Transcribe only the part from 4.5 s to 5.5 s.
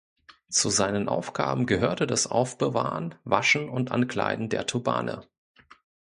Turbane.